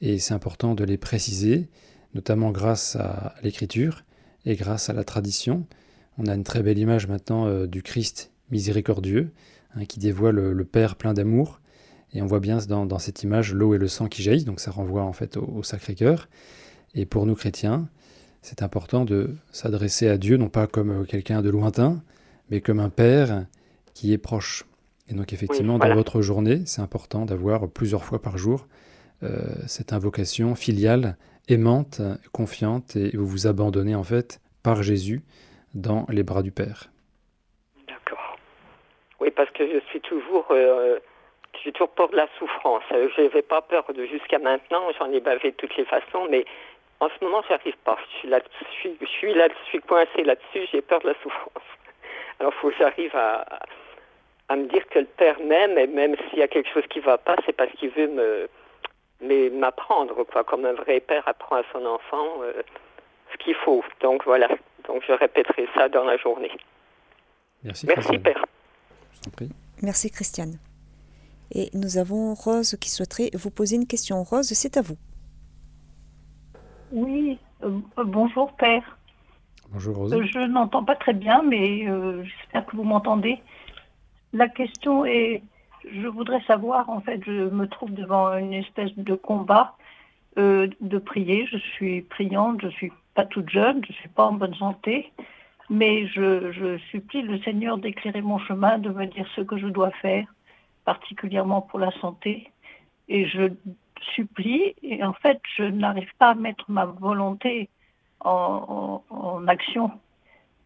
[0.00, 1.68] et c'est important de les préciser,
[2.14, 4.02] notamment grâce à l'écriture
[4.46, 5.66] et grâce à la tradition.
[6.18, 9.30] On a une très belle image maintenant euh, du Christ miséricordieux,
[9.74, 11.60] hein, qui dévoile le, le Père plein d'amour,
[12.12, 14.60] et on voit bien dans, dans cette image l'eau et le sang qui jaillissent, donc
[14.60, 16.28] ça renvoie en fait au, au Sacré-Cœur.
[16.94, 17.88] Et pour nous chrétiens,
[18.42, 22.02] c'est important de s'adresser à Dieu, non pas comme euh, quelqu'un de lointain,
[22.50, 23.46] mais comme un Père
[23.94, 24.64] qui est proche.
[25.08, 25.94] Et donc effectivement, voilà.
[25.94, 28.66] dans votre journée, c'est important d'avoir plusieurs fois par jour
[29.22, 31.16] euh, cette invocation filiale,
[31.50, 32.00] aimante,
[32.32, 35.22] confiante, et vous vous abandonnez en fait par Jésus
[35.74, 36.90] dans les bras du Père.
[37.88, 38.36] D'accord.
[39.20, 40.98] Oui, parce que je suis toujours, euh,
[41.62, 42.82] j'ai toujours peur de la souffrance.
[42.92, 44.82] Euh, Je n'avais pas peur de jusqu'à maintenant.
[44.98, 46.44] J'en ai bavé de toutes les façons, mais
[47.00, 47.98] en ce moment, j'arrive pas.
[48.12, 50.68] Je suis là, je suis, je suis là, je suis coincé là-dessus.
[50.72, 51.64] J'ai peur de la souffrance.
[52.40, 56.38] Alors, il faut que j'arrive à, me dire que le Père m'aime, et même s'il
[56.38, 58.48] y a quelque chose qui va pas, c'est parce qu'il veut me,
[59.20, 62.62] mais m'apprendre, quoi, comme un vrai père apprend à son enfant euh,
[63.32, 63.82] ce qu'il faut.
[64.00, 64.48] Donc voilà.
[64.86, 66.52] Donc je répéterai ça dans la journée.
[67.62, 68.22] Merci, Merci Christiane.
[68.22, 68.44] Père.
[69.12, 69.50] Je vous en prie.
[69.82, 70.58] Merci Christiane.
[71.52, 74.22] Et nous avons Rose qui souhaiterait vous poser une question.
[74.22, 74.96] Rose, c'est à vous.
[76.92, 78.98] Oui, euh, euh, bonjour Père.
[79.70, 80.14] Bonjour Rose.
[80.14, 83.40] Euh, je n'entends pas très bien, mais euh, j'espère que vous m'entendez.
[84.32, 85.42] La question est,
[85.84, 89.76] je voudrais savoir, en fait, je me trouve devant une espèce de combat
[90.38, 91.46] euh, de prier.
[91.46, 95.12] Je suis priante, je suis pas toute jeune, je suis pas en bonne santé,
[95.68, 99.90] mais je, supplie le Seigneur d'éclairer mon chemin, de me dire ce que je dois
[100.02, 100.26] faire,
[100.84, 102.50] particulièrement pour la santé.
[103.08, 103.52] Et je
[104.14, 107.68] supplie, et en fait, je n'arrive pas à mettre ma volonté
[108.20, 109.02] en
[109.48, 109.90] action.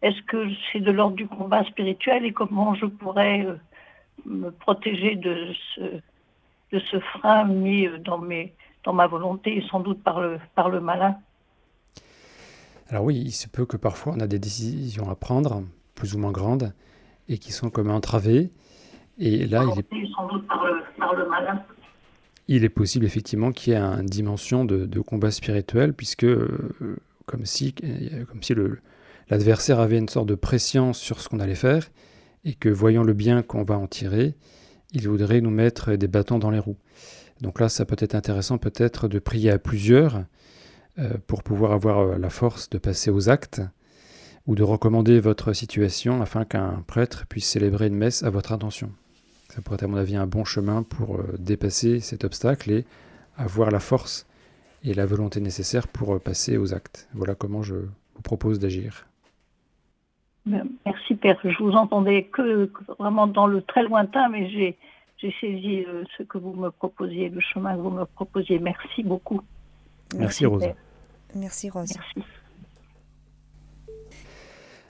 [0.05, 3.55] Est-ce que c'est de l'ordre du combat spirituel et comment je pourrais euh,
[4.25, 5.81] me protéger de ce,
[6.71, 10.69] de ce frein mis dans, mes, dans ma volonté et sans doute par le, par
[10.69, 11.17] le malin
[12.89, 15.63] Alors oui, il se peut que parfois on a des décisions à prendre,
[15.95, 16.73] plus ou moins grandes,
[17.27, 18.51] et qui sont comme entravées.
[19.17, 21.63] Et là, il est, sans doute par le, par le malin.
[22.47, 26.97] il est possible effectivement qu'il y ait une dimension de, de combat spirituel, puisque euh,
[27.25, 28.53] comme si, comme si
[29.29, 31.87] l'adversaire avait une sorte de pression sur ce qu'on allait faire,
[32.45, 34.35] et que voyant le bien qu'on va en tirer,
[34.93, 36.77] il voudrait nous mettre des bâtons dans les roues.
[37.41, 40.23] Donc là, ça peut être intéressant peut-être de prier à plusieurs
[40.99, 43.61] euh, pour pouvoir avoir euh, la force de passer aux actes
[44.47, 48.91] ou de recommander votre situation afin qu'un prêtre puisse célébrer une messe à votre intention.
[49.53, 52.85] Ça pourrait être à mon avis un bon chemin pour euh, dépasser cet obstacle et
[53.35, 54.27] avoir la force
[54.83, 57.09] et la volonté nécessaire pour passer aux actes.
[57.13, 59.07] Voilà comment je vous propose d'agir.
[60.45, 61.37] Merci Père.
[61.43, 64.77] Je vous entendais que, que vraiment dans le très lointain, mais j'ai
[65.17, 68.59] j'ai saisi euh, ce que vous me proposiez, le chemin que vous me proposiez.
[68.59, 69.41] Merci beaucoup.
[70.17, 70.61] Merci, Rose.
[70.61, 70.75] Père.
[71.35, 71.93] Merci Rose.
[71.95, 72.29] Merci.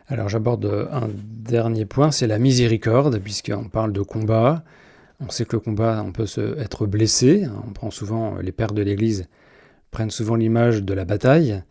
[0.07, 4.63] Alors j'aborde un dernier point, c'est la miséricorde, puisqu'on parle de combat.
[5.19, 7.47] On sait que le combat, on peut se, être blessé.
[7.67, 9.27] On prend souvent, les pères de l'Église
[9.89, 11.63] prennent souvent l'image de la bataille.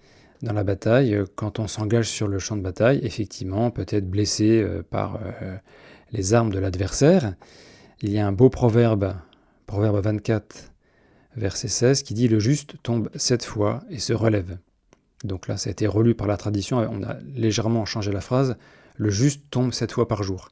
[0.44, 3.87] Dans la bataille, euh, quand on s'engage sur le champ de bataille, effectivement, on peut
[3.88, 5.57] être blessé euh, par euh,
[6.12, 7.35] les armes de l'adversaire.
[8.02, 9.14] Il y a un beau proverbe,
[9.66, 10.70] proverbe 24,
[11.37, 14.59] verset 16, qui dit Le juste tombe sept fois et se relève.
[15.24, 18.59] Donc là, ça a été relu par la tradition, on a légèrement changé la phrase
[18.96, 20.50] Le juste tombe sept fois par jour.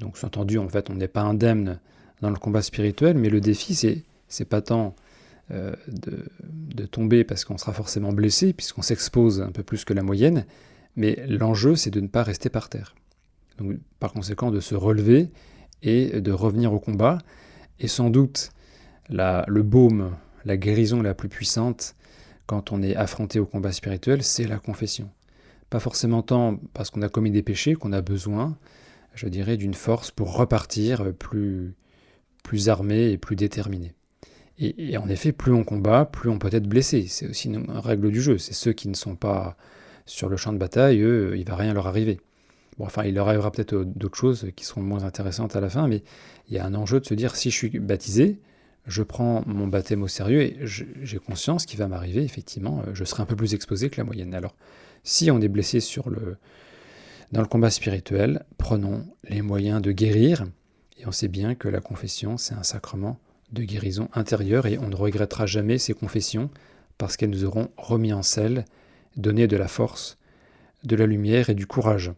[0.00, 1.80] Donc, entendu, en fait, on n'est pas indemne
[2.20, 4.94] dans le combat spirituel, mais le défi, c'est, c'est pas tant
[5.50, 10.02] de, de tomber parce qu'on sera forcément blessé, puisqu'on s'expose un peu plus que la
[10.02, 10.46] moyenne,
[10.96, 12.94] mais l'enjeu, c'est de ne pas rester par terre.
[13.58, 15.30] Donc, par conséquent, de se relever
[15.82, 17.18] et de revenir au combat.
[17.78, 18.50] Et sans doute,
[19.08, 21.94] la, le baume, la guérison la plus puissante
[22.46, 25.10] quand on est affronté au combat spirituel, c'est la confession.
[25.70, 28.56] Pas forcément tant parce qu'on a commis des péchés qu'on a besoin,
[29.14, 31.74] je dirais, d'une force pour repartir plus,
[32.42, 33.94] plus armé et plus déterminé.
[34.58, 37.06] Et, en effet, plus on combat, plus on peut être blessé.
[37.08, 38.38] C'est aussi une règle du jeu.
[38.38, 39.56] C'est ceux qui ne sont pas
[40.06, 42.20] sur le champ de bataille, eux, il va rien leur arriver.
[42.78, 45.88] Bon, enfin, il leur arrivera peut-être d'autres choses qui seront moins intéressantes à la fin,
[45.88, 46.02] mais
[46.48, 48.38] il y a un enjeu de se dire si je suis baptisé,
[48.86, 53.04] je prends mon baptême au sérieux et j'ai conscience qu'il va m'arriver, effectivement, euh, je
[53.04, 54.34] serai un peu plus exposé que la moyenne.
[54.34, 54.54] Alors,
[55.04, 56.36] si on est blessé sur le,
[57.32, 60.44] dans le combat spirituel, prenons les moyens de guérir,
[60.98, 63.18] et on sait bien que la confession, c'est un sacrement
[63.54, 66.50] de guérison intérieure, et on ne regrettera jamais ces confessions,
[66.98, 68.64] parce qu'elles nous auront remis en selle,
[69.16, 70.18] donné de la force,
[70.84, 72.12] de la lumière et du courage.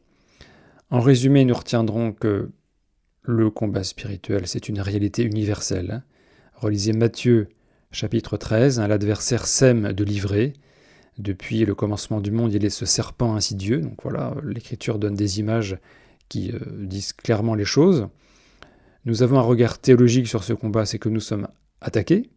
[0.90, 2.50] En résumé, nous retiendrons que
[3.22, 6.02] le combat spirituel, c'est une réalité universelle.
[6.54, 7.48] Relisez Matthieu
[7.90, 10.52] chapitre 13, l'adversaire sème de livrer.
[11.18, 13.80] Depuis le commencement du monde, il est ce serpent insidieux.
[13.80, 15.78] Donc voilà, l'écriture donne des images
[16.28, 18.08] qui euh, disent clairement les choses.
[19.06, 21.46] Nous avons un regard théologique sur ce combat, c'est que nous sommes
[21.80, 22.28] attaqués,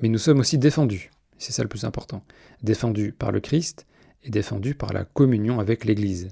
[0.00, 1.10] mais nous sommes aussi défendus.
[1.36, 2.24] C'est ça le plus important.
[2.62, 3.86] Défendus par le Christ
[4.24, 6.30] et défendus par la communion avec l'Église.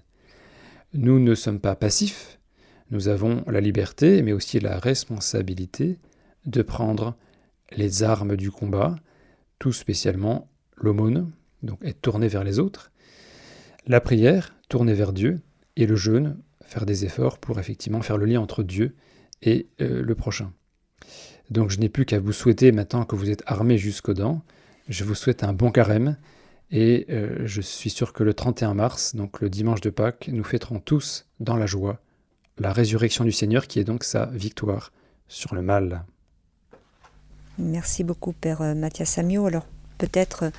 [0.95, 2.39] Nous ne sommes pas passifs,
[2.91, 5.99] nous avons la liberté, mais aussi la responsabilité
[6.47, 7.15] de prendre
[7.71, 8.97] les armes du combat,
[9.59, 11.31] tout spécialement l'aumône,
[11.63, 12.93] donc être tourné vers les autres,
[13.87, 15.43] la prière, tourner vers Dieu,
[15.77, 18.95] et le jeûne, faire des efforts pour effectivement faire le lien entre Dieu
[19.43, 20.53] et euh, le prochain.
[21.51, 24.43] Donc je n'ai plus qu'à vous souhaiter maintenant que vous êtes armés jusqu'aux dents,
[24.89, 26.17] je vous souhaite un bon carême,
[26.71, 30.43] et euh, je suis sûr que le 31 mars, donc le dimanche de Pâques, nous
[30.43, 32.01] fêterons tous dans la joie
[32.59, 34.91] la résurrection du Seigneur qui est donc sa victoire
[35.29, 36.05] sur le mal.
[37.59, 39.47] Merci beaucoup, Père euh, Mathias Samio.
[39.47, 39.67] Alors,
[39.99, 40.51] peut-être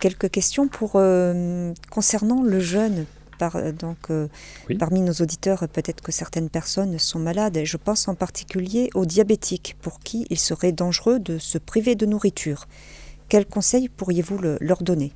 [0.00, 3.06] quelques questions concernant le jeûne.
[3.38, 4.08] Par, donc,
[4.78, 7.56] Parmi nos auditeurs, peut-être que certaines personnes sont malades.
[7.56, 11.94] Et je pense en particulier aux diabétiques, pour qui il serait dangereux de se priver
[11.94, 12.66] de nourriture.
[13.28, 15.12] Quels conseils pourriez-vous leur donner?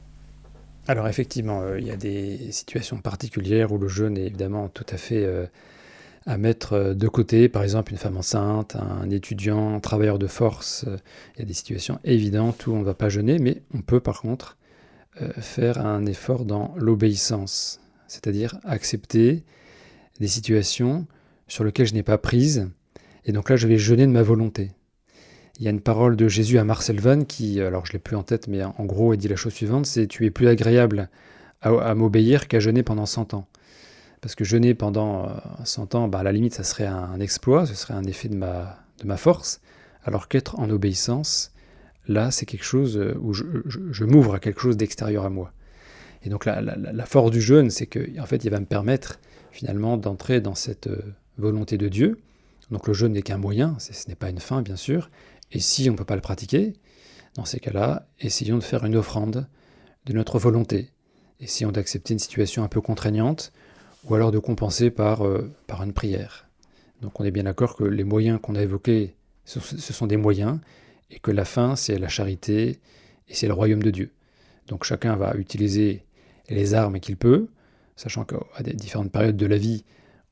[0.88, 4.96] Alors, effectivement, il y a des situations particulières où le jeûne est évidemment tout à
[4.96, 5.24] fait
[6.26, 10.26] à mettre euh, de côté, par exemple une femme enceinte, un étudiant, un travailleur de
[10.26, 10.84] force.
[10.86, 10.96] Euh,
[11.34, 14.00] il y a des situations évidentes où on ne va pas jeûner, mais on peut
[14.00, 14.58] par contre
[15.22, 19.44] euh, faire un effort dans l'obéissance, c'est-à-dire accepter
[20.20, 21.06] des situations
[21.48, 22.68] sur lesquelles je n'ai pas prise,
[23.24, 24.72] et donc là je vais jeûner de ma volonté.
[25.58, 28.16] Il y a une parole de Jésus à Marcel Van qui, alors je l'ai plus
[28.16, 31.08] en tête, mais en gros, il dit la chose suivante, c'est tu es plus agréable
[31.62, 33.48] à, à m'obéir qu'à jeûner pendant 100 ans.
[34.20, 35.28] Parce que jeûner pendant
[35.64, 38.28] 100 euh, ans, bah, à la limite, ça serait un exploit, ce serait un effet
[38.28, 39.60] de ma, de ma force,
[40.04, 41.52] alors qu'être en obéissance,
[42.08, 45.52] là, c'est quelque chose euh, où je, m'ouvre à quelque chose d'extérieur à moi.
[46.26, 49.20] Et donc la, force du jeûne, c'est qu'en en fait, il va me permettre
[49.52, 52.20] finalement d'entrer dans cette euh, volonté de Dieu.
[52.72, 55.08] Donc le jeûne n'est qu'un moyen, ce n'est pas une fin, bien sûr.
[55.52, 56.72] Et si on ne peut pas le pratiquer,
[57.34, 59.46] dans ces cas-là, essayons de faire une offrande
[60.04, 60.90] de notre volonté.
[61.38, 63.52] Essayons d'accepter une situation un peu contraignante
[64.04, 66.48] ou alors de compenser par, euh, par une prière.
[67.02, 70.58] Donc on est bien d'accord que les moyens qu'on a évoqués, ce, sont des moyens,
[71.12, 72.80] et que la fin, c'est la charité,
[73.28, 74.10] et c'est le royaume de Dieu.
[74.66, 76.02] Donc chacun va utiliser
[76.48, 77.48] les armes qu'il peut,
[77.96, 78.38] sachant qu'à
[78.74, 79.84] différentes périodes de la vie,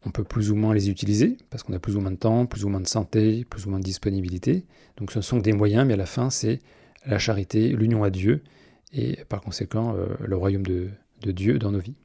[0.07, 2.47] on peut plus ou moins les utiliser, parce qu'on a plus ou moins de temps,
[2.47, 4.67] plus ou moins de santé, plus ou moins de disponibilité.
[4.99, 6.61] Donc ce sont des moyens, mais à la fin, c'est
[7.07, 8.43] la charité, l'union à Dieu,
[8.93, 10.91] et par conséquent, euh, le royaume de
[11.23, 11.97] Dieu dans nos vies.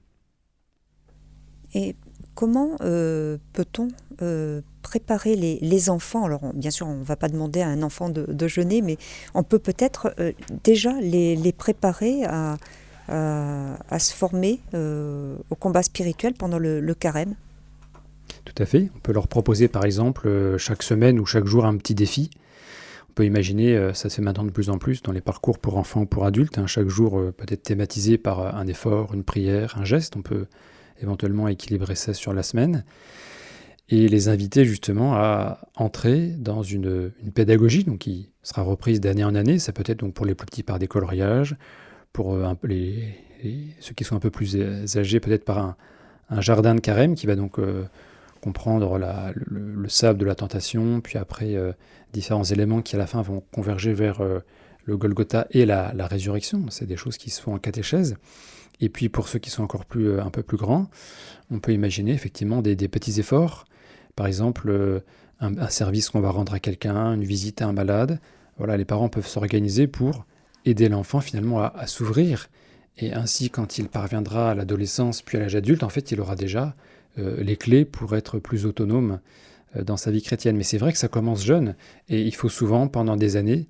[1.74, 1.96] Et
[2.36, 3.90] comment euh, peut-on
[4.22, 6.26] euh, préparer les, enfants?
[6.26, 8.98] Alors, bien sûr, on ne va pas demander à un enfant de, jeûner, mais
[9.34, 10.16] on peut peut-être
[10.64, 12.58] déjà les, préparer à,
[13.10, 17.36] se former au combat spirituel pendant le, carême.
[18.46, 18.90] Tout à fait.
[18.96, 22.30] On peut leur proposer, par exemple, chaque semaine ou chaque jour un petit défi.
[23.10, 25.78] On peut imaginer, ça se fait maintenant de plus en plus dans les parcours pour
[25.78, 29.78] enfants ou pour adultes, hein, chaque jour peut être thématisé par un effort, une prière,
[29.78, 30.16] un geste.
[30.16, 30.46] On peut
[31.02, 32.84] éventuellement équilibrer ça sur la semaine,
[33.90, 39.36] et les inviter justement à entrer dans une, pédagogie donc qui sera reprise d'année en
[39.36, 39.60] année.
[39.60, 41.56] Ça peut être donc pour les plus petits par des coloriages,
[42.14, 42.58] pour euh, un
[43.80, 44.58] ceux qui sont un peu plus
[44.98, 45.76] âgés peut-être par
[46.30, 47.86] un, jardin de carême qui va donc euh,
[48.42, 49.00] comprendre
[49.48, 51.72] le, sable de la tentation, puis après euh,
[52.14, 54.22] différents éléments qui à la fin vont converger vers
[54.90, 56.66] le Golgotha et la, résurrection.
[56.70, 58.18] C'est des choses qui se font en catéchèse.
[58.82, 60.90] Et puis pour ceux qui sont encore plus, euh, un peu plus grands,
[61.52, 63.66] on peut imaginer effectivement des, petits efforts.
[64.16, 65.00] Par exemple, euh,
[65.40, 68.20] un, service qu'on va rendre à quelqu'un, une visite à un malade.
[68.58, 70.26] Voilà, les parents peuvent s'organiser pour
[70.66, 72.50] aider l'enfant finalement à, s'ouvrir.
[72.98, 76.36] Et ainsi, quand il parviendra à l'adolescence puis à l'âge adulte, en fait, il aura
[76.36, 76.76] déjà
[77.18, 79.20] euh, les clés pour être plus autonome
[79.76, 80.58] euh, dans sa vie chrétienne.
[80.58, 81.76] Mais c'est vrai que ça commence jeune
[82.10, 83.68] et il faut souvent, pendant des années,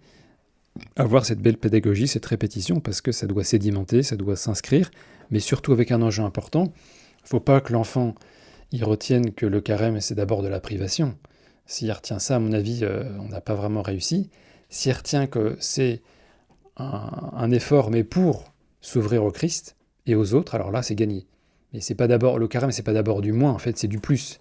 [0.95, 4.89] avoir cette belle pédagogie, cette répétition, parce que ça doit sédimenter, ça doit s'inscrire,
[5.29, 6.73] mais surtout avec un enjeu important.
[7.23, 8.15] Il faut pas que l'enfant
[8.71, 11.17] y retienne que le carême, c'est d'abord de la privation.
[11.65, 14.29] S'il retient ça, à mon avis, euh, on n'a pas vraiment réussi.
[14.69, 16.01] S'il retient que c'est
[16.79, 21.27] un, effort, mais pour s'ouvrir au Christ et aux autres, alors là, c'est gagné.
[21.73, 23.99] Mais c'est pas d'abord le carême, c'est pas d'abord du moins, en fait, c'est du
[23.99, 24.39] plus.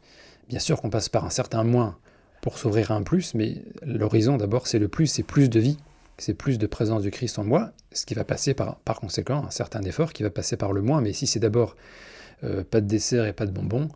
[0.48, 1.98] Bien sûr qu'on passe par un certain moins
[2.40, 5.76] pour s'ouvrir à un plus, mais l'horizon d'abord, c'est le plus, c'est plus de vie,
[6.16, 9.44] c'est plus de présence du Christ en moi, ce qui va passer par, par conséquent
[9.44, 11.00] un certain effort qui va passer par le moins.
[11.00, 11.76] Mais si c'est d'abord
[12.44, 13.88] euh, pas de dessert et pas de bonbons,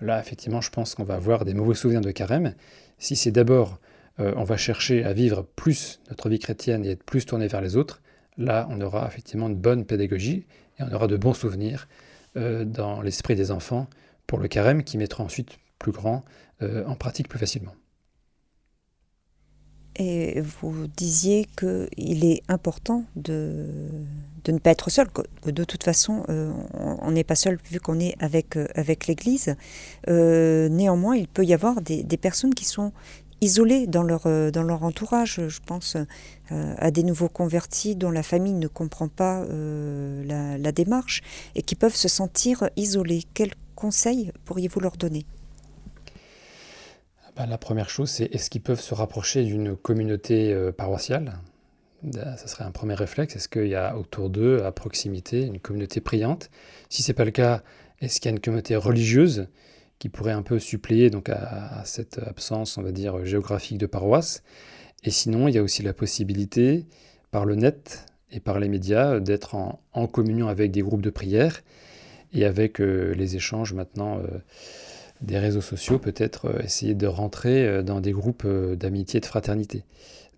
[0.00, 2.54] là, effectivement, je pense qu'on va avoir des mauvais souvenirs de carême.
[2.98, 3.78] Si c'est d'abord
[4.18, 7.60] euh, on va chercher à vivre plus notre vie chrétienne et être plus tourné vers
[7.60, 8.00] les autres,
[8.38, 10.46] là, on aura effectivement une bonne pédagogie
[10.78, 11.86] et on aura de bons souvenirs
[12.36, 13.88] euh, dans l'esprit des enfants
[14.26, 16.24] pour le carême qui mettra ensuite plus grand
[16.62, 17.74] euh, en pratique plus facilement.
[19.98, 23.66] Et vous disiez qu'il est important de,
[24.46, 25.06] ne pas être seul,
[25.46, 28.58] de toute façon, on n'est pas seul vu qu'on est avec,
[29.06, 29.56] l'Église.
[30.06, 32.92] néanmoins, il peut y avoir des, personnes qui sont
[33.40, 35.40] isolés dans leur, euh, dans leur entourage.
[35.48, 40.72] Je pense euh, à des nouveaux convertis dont la famille ne comprend pas euh, la,
[40.72, 41.22] démarche
[41.54, 43.22] et qui peuvent se sentir isolés.
[43.34, 45.26] Quels conseils pourriez-vous leur donner?
[47.36, 51.38] Bah, La première chose, c'est est-ce qu'ils peuvent se rapprocher d'une communauté paroissiale?
[52.12, 53.36] Ça serait un premier réflexe.
[53.36, 56.50] Est-ce qu'il y a autour d'eux, à proximité, une communauté priante?
[56.88, 57.62] Si ce n'est pas le cas,
[58.00, 59.48] est-ce qu'il y a une communauté religieuse?
[59.98, 64.42] Qui pourrait un peu suppléer donc à, cette absence, on va dire, géographique de paroisse.
[65.04, 66.86] Et sinon, il y a aussi la possibilité,
[67.30, 71.62] par le net et par les médias, d'être en, communion avec des groupes de prière
[72.32, 74.26] et avec euh, les échanges maintenant euh,
[75.20, 79.84] des réseaux sociaux, peut-être euh, essayer de rentrer dans des groupes d'amitié et de fraternité.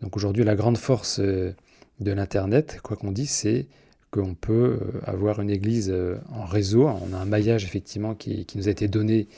[0.03, 1.55] Donc aujourd'hui, la grande force de
[2.01, 3.67] l'Internet, quoi qu'on dise, c'est
[4.11, 6.89] qu'on peut euh, avoir une église euh, en réseau.
[6.89, 9.29] On a un maillage effectivement qui, nous a été donné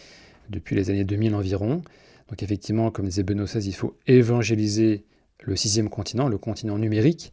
[0.48, 1.83] depuis les années 2000 environ.
[2.28, 5.04] Donc effectivement, comme disait Benoît XVI, il faut évangéliser
[5.42, 7.33] le sixième continent, le continent numérique.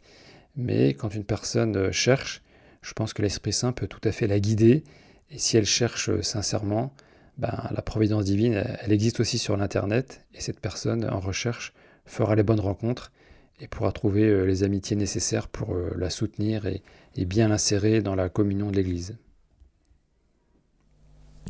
[0.55, 2.41] Mais quand une personne euh, cherche,
[2.81, 4.83] je pense que l'Esprit Saint peut tout à fait la guider.
[5.29, 6.93] Et si elle cherche sincèrement,
[7.37, 10.25] ben, la providence divine, elle existe aussi sur l'Internet.
[10.33, 11.73] Et cette personne en recherche
[12.05, 13.11] fera les bonnes rencontres
[13.59, 16.83] et pourra trouver les amitiés nécessaires pour la soutenir et,
[17.15, 19.17] et bien l'insérer dans la communion de l'Église.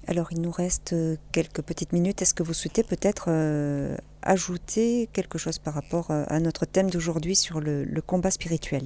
[0.06, 2.22] Alors il nous reste euh, quelques petites minutes.
[2.22, 6.90] Est-ce que vous souhaitez peut-être euh, ajouter quelque chose par rapport euh, à notre thème
[6.90, 8.84] d'aujourd'hui sur le, combat spirituel?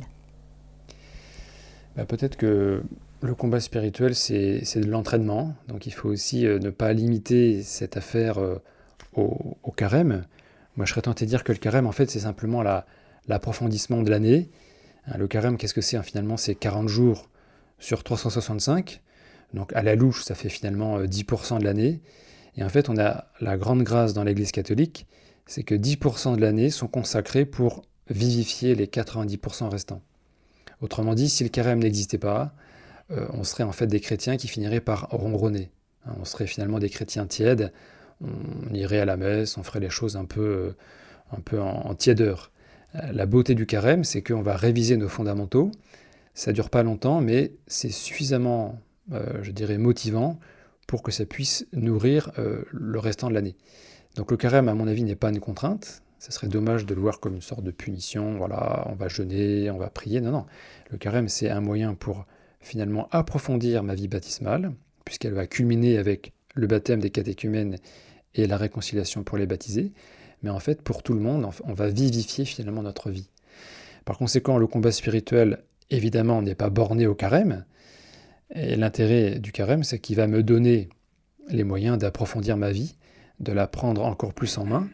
[1.95, 2.81] Bah, Peut-être que
[3.21, 5.55] le combat spirituel, c'est de l'entraînement.
[5.67, 8.39] Donc il faut aussi ne pas limiter cette affaire
[9.13, 10.25] au, au, carême.
[10.75, 12.63] Moi je serais tenté de dire que le carême, en fait, c'est simplement
[13.27, 14.49] l'approfondissement de l'année
[15.07, 17.29] Hein, le carême, qu'est-ce que c'est hein, Finalement, c'est 40 jours
[17.79, 19.01] sur 365.
[19.53, 22.01] Donc à la louche, ça fait finalement 10% euh, de l'année.
[22.57, 25.07] Et en fait, on a la grande grâce dans l'Église catholique,
[25.45, 30.01] c'est que 10% de l'année sont consacrés pour vivifier les 90% restants.
[30.81, 32.53] Autrement dit, si le carême n'existait pas,
[33.11, 35.71] euh, on serait en fait des chrétiens qui finiraient par ronronner.
[36.05, 37.71] Hein, on serait finalement des chrétiens tièdes,
[38.21, 40.77] on irait à la messe, on ferait les choses un peu, euh,
[41.31, 42.50] un peu en tièdeur.
[42.93, 45.71] La beauté du carême, c'est qu'on va réviser nos fondamentaux.
[46.33, 48.79] Ça dure pas longtemps, mais c'est suffisamment,
[49.13, 50.39] euh, je dirais, motivant
[50.87, 53.55] pour que ça puisse nourrir euh, le restant de l'année.
[54.15, 56.03] Donc le carême, à mon avis, n'est pas une contrainte.
[56.19, 58.37] Ce serait dommage de le voir comme une sorte de punition.
[58.37, 60.19] Voilà, on va jeûner, on va prier.
[60.19, 60.45] Non, non.
[60.89, 62.25] Le carême, c'est un moyen pour
[62.59, 64.73] finalement approfondir ma vie baptismale,
[65.05, 67.77] puisqu'elle va culminer avec le baptême des catéchumènes
[68.35, 69.93] et la réconciliation pour les baptisés
[70.43, 73.29] mais en fait, pour tout le monde, on va vivifier finalement notre vie.
[74.05, 77.65] Par conséquent, le combat spirituel, évidemment, n'est pas borné au carême.
[78.53, 80.89] Et l'intérêt du carême, c'est qu'il va me donner
[81.49, 82.95] les moyens d'approfondir ma vie,
[83.39, 84.87] de la prendre encore plus en main.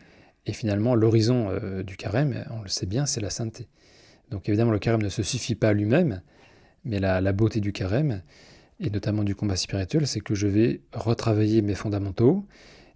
[0.45, 3.67] Et finalement, l'horizon euh, du carême, on le sait bien, c'est la sainteté.
[4.31, 6.21] Donc évidemment, le carême ne se suffit pas lui-même,
[6.83, 8.21] mais la, beauté du carême,
[8.79, 12.45] et notamment du combat spirituel, c'est que je vais retravailler mes fondamentaux,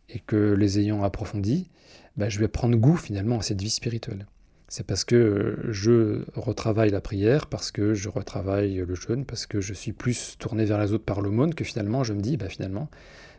[0.10, 1.70] et que les ayant approfondis,
[2.18, 4.28] bah, je vais prendre goût finalement à cette vie spirituelle.
[4.68, 9.59] C'est parce que je retravaille la prière, parce que je retravaille le jeûne, parce que
[9.59, 12.47] je suis plus tourné vers les autres par l'aumône que finalement je me dis, bah,
[12.47, 12.89] finalement,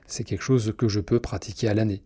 [0.06, 2.02] c'est quelque chose que je peux pratiquer à l'année.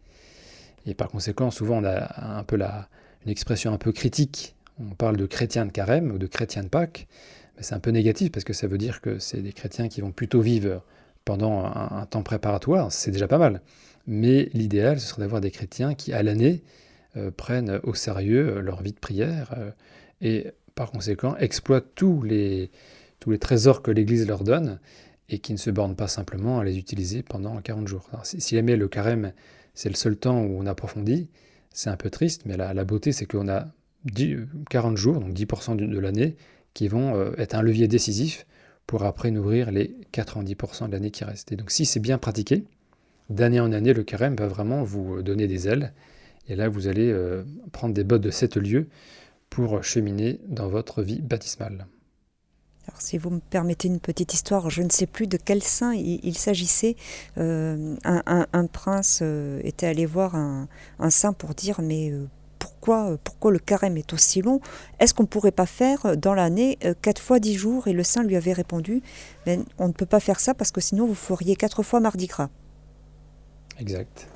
[0.86, 2.88] Et par conséquent, souvent, on a un peu la,
[3.24, 4.54] une expression un peu critique.
[4.78, 7.08] On parle de chrétien de carême ou de chrétien de Pâques.
[7.56, 10.00] Mais c'est un peu négatif parce que ça veut dire que c'est des chrétiens qui
[10.00, 10.82] vont plutôt vivre
[11.24, 12.92] pendant un, temps préparatoire.
[12.92, 13.62] C'est déjà pas mal.
[14.06, 16.62] Mais l'idéal, ce serait d'avoir des chrétiens qui, à l'année,
[17.16, 19.70] euh, prennent au sérieux leur vie de prière euh,
[20.20, 22.70] et par conséquent exploitent tous les,
[23.20, 24.78] tous les trésors que l'Église leur donne
[25.28, 28.08] et qui ne se bornent pas simplement à les utiliser pendant 40 jours.
[28.22, 29.32] si, jamais le carême,
[29.74, 31.28] c'est le seul temps où on approfondit,
[31.72, 33.68] c'est un peu triste, mais la, la beauté, c'est qu'on a
[34.70, 36.36] 40 jours, donc 10% de, l'année,
[36.74, 38.46] qui vont euh, être un levier décisif
[38.86, 41.52] pour après nourrir les 90% de l'année qui reste.
[41.52, 42.64] Et donc si c'est bien pratiqué,
[43.30, 45.92] d'année en année, le carême va vraiment vous donner des ailes.
[46.48, 48.88] Et là, vous allez euh, prendre des bottes de sept lieux
[49.50, 51.86] pour cheminer dans votre vie baptismale.
[52.88, 55.94] Alors, si vous me permettez une petite histoire, je ne sais plus de quel saint
[55.94, 56.94] il, s'agissait.
[57.36, 60.68] Euh, un, prince euh, était allé voir un,
[61.10, 62.28] saint pour dire mais euh,
[62.60, 64.60] pourquoi, pourquoi le carême est aussi long?
[65.00, 67.88] Est-ce qu'on ne pourrait pas faire dans l'année quatre fois dix jours?
[67.88, 69.02] Et le saint lui avait répondu
[69.46, 72.26] mais on ne peut pas faire ça parce que sinon vous feriez quatre fois mardi
[72.26, 72.50] gras.
[73.78, 74.28] Exact.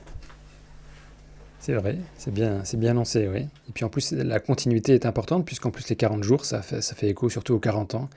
[1.59, 3.41] C'est vrai, c'est bien, c'est bien lancé, oui.
[3.69, 6.81] Et puis en plus, la continuité est importante, puisqu'en plus les 40 jours, ça fait,
[6.81, 8.09] ça fait écho surtout aux 40 ans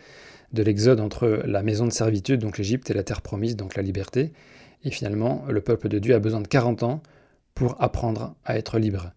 [0.54, 3.84] de l'exode entre la maison de servitude, donc l'Égypte, et la terre promise, donc la
[3.84, 4.32] liberté.
[4.84, 7.02] Et finalement, le peuple de Dieu a besoin de 40 ans
[7.56, 9.12] pour apprendre à être libre.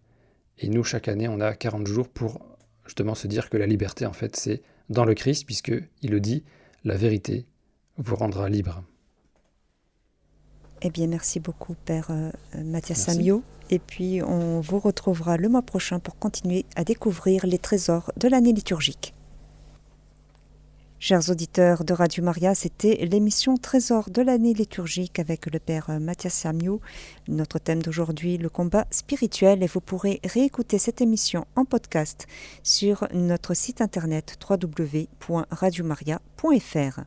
[0.59, 2.39] Et nous, chaque année, on a 40 jours pour
[2.85, 6.43] justement se dire que la liberté, en fait, c'est dans le Christ, puisqu'il le dit,
[6.83, 7.45] la vérité
[7.97, 8.83] vous rendra libre.
[10.81, 12.31] Eh bien, merci beaucoup, Père euh,
[12.63, 13.43] Mathias Samio.
[13.69, 18.27] Et puis, on vous retrouvera le mois prochain pour continuer à découvrir les trésors de
[18.27, 19.13] l'année liturgique.
[20.99, 26.33] Chers auditeurs de Radio Maria, c'était l'émission Trésors de l'année liturgique avec le Père Mathias
[26.33, 26.81] Samio.
[27.27, 32.25] Notre thème d'aujourd'hui, le combat spirituel, et vous pourrez réécouter cette émission en podcast
[32.63, 37.01] sur notre site internet www.radiomaria.fr.